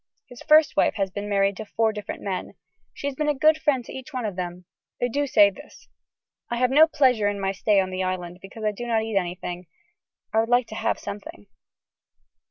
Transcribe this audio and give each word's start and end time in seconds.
His 0.25 0.41
first 0.41 0.75
wife 0.75 0.95
has 0.95 1.11
been 1.11 1.29
married 1.29 1.55
to 1.57 1.63
four 1.65 1.93
different 1.93 2.23
men. 2.23 2.55
She 2.91 3.05
has 3.05 3.15
been 3.15 3.27
a 3.27 3.35
good 3.35 3.59
friend 3.59 3.85
to 3.85 3.93
each 3.93 4.11
one 4.13 4.25
of 4.25 4.35
them. 4.35 4.65
They 4.99 5.07
do 5.07 5.27
say 5.27 5.51
this. 5.51 5.89
I 6.49 6.57
have 6.57 6.71
no 6.71 6.87
pleasure 6.87 7.27
in 7.29 7.39
my 7.39 7.51
stay 7.51 7.79
on 7.79 7.91
the 7.91 8.01
Island 8.01 8.39
because 8.41 8.63
I 8.63 8.71
do 8.71 8.87
not 8.87 9.03
eat 9.03 9.15
anything. 9.15 9.67
I 10.33 10.39
would 10.39 10.49
like 10.49 10.65
to 10.69 10.75
have 10.75 10.97
something. 10.97 11.45